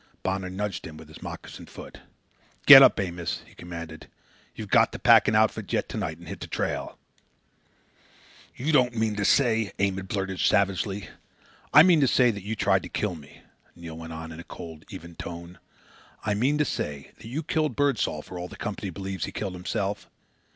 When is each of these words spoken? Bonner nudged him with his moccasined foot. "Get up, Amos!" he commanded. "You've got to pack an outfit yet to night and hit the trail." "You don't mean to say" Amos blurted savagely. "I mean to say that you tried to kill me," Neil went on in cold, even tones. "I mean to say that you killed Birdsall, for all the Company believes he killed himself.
Bonner 0.23 0.49
nudged 0.49 0.87
him 0.87 0.97
with 0.97 1.09
his 1.09 1.21
moccasined 1.21 1.69
foot. 1.69 1.99
"Get 2.65 2.81
up, 2.81 2.99
Amos!" 2.99 3.43
he 3.45 3.53
commanded. 3.53 4.07
"You've 4.55 4.71
got 4.71 4.91
to 4.93 4.97
pack 4.97 5.27
an 5.27 5.35
outfit 5.35 5.71
yet 5.71 5.87
to 5.89 5.97
night 5.97 6.17
and 6.17 6.27
hit 6.27 6.39
the 6.39 6.47
trail." 6.47 6.97
"You 8.55 8.71
don't 8.71 8.95
mean 8.97 9.15
to 9.17 9.23
say" 9.23 9.71
Amos 9.77 10.05
blurted 10.07 10.39
savagely. 10.39 11.09
"I 11.71 11.83
mean 11.83 12.01
to 12.01 12.07
say 12.07 12.31
that 12.31 12.41
you 12.43 12.55
tried 12.55 12.81
to 12.81 12.89
kill 12.89 13.13
me," 13.13 13.43
Neil 13.75 13.95
went 13.95 14.11
on 14.13 14.31
in 14.31 14.41
cold, 14.45 14.85
even 14.89 15.13
tones. 15.13 15.57
"I 16.25 16.33
mean 16.33 16.57
to 16.57 16.65
say 16.65 17.11
that 17.19 17.27
you 17.27 17.43
killed 17.43 17.75
Birdsall, 17.75 18.23
for 18.23 18.39
all 18.39 18.47
the 18.47 18.55
Company 18.55 18.89
believes 18.89 19.25
he 19.25 19.31
killed 19.31 19.53
himself. 19.53 20.09